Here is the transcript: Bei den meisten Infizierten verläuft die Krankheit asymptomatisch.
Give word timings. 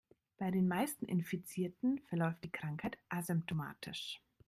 Bei 0.39 0.49
den 0.49 0.67
meisten 0.67 1.05
Infizierten 1.05 1.99
verläuft 2.07 2.43
die 2.43 2.51
Krankheit 2.51 2.97
asymptomatisch. 3.09 4.19